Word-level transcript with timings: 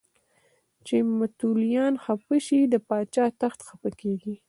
چې 0.85 0.95
متولیان 1.19 1.93
خفه 2.03 2.37
شي 2.47 2.59
د 2.67 2.75
پاچا 2.87 3.25
تخت 3.41 3.59
چپه 3.67 3.89
کېږي. 4.01 4.35